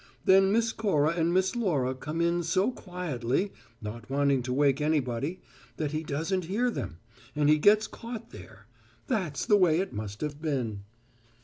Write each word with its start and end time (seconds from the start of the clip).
Then 0.25 0.51
Miss 0.51 0.73
Cora 0.73 1.09
and 1.09 1.31
Miss 1.31 1.55
Laura 1.55 1.93
come 1.93 2.21
in 2.21 2.41
so 2.41 2.71
quietly 2.71 3.53
not 3.83 4.09
wanting 4.09 4.41
to 4.41 4.51
wake 4.51 4.81
anybody 4.81 5.41
that 5.77 5.91
he 5.91 6.01
doesn't 6.03 6.45
hear 6.45 6.71
them, 6.71 6.97
and 7.35 7.47
he 7.47 7.59
gets 7.59 7.85
caught 7.85 8.31
there. 8.31 8.65
That's 9.05 9.45
the 9.45 9.57
way 9.57 9.79
it 9.79 9.93
must 9.93 10.21
have 10.21 10.41
been." 10.41 10.85